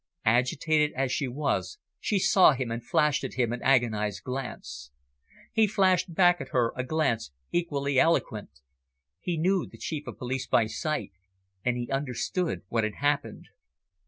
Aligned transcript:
Agitated 0.25 0.91
as 0.93 1.11
she 1.11 1.27
was, 1.27 1.77
she 1.99 2.17
saw 2.17 2.53
him, 2.53 2.71
and 2.71 2.83
flashed 2.83 3.23
at 3.23 3.35
him 3.35 3.53
an 3.53 3.61
agonised 3.61 4.23
glance. 4.23 4.89
He 5.53 5.67
flashed 5.67 6.15
back 6.15 6.41
at 6.41 6.49
her 6.49 6.73
a 6.75 6.83
glance 6.83 7.31
equally 7.51 7.99
eloquent. 7.99 8.61
He 9.19 9.37
knew 9.37 9.67
the 9.67 9.77
Chief 9.77 10.07
of 10.07 10.17
Police 10.17 10.47
by 10.47 10.65
sight, 10.65 11.11
and 11.63 11.77
he 11.77 11.87
understood 11.91 12.63
what 12.67 12.83
had 12.83 12.95
happened. 12.95 13.49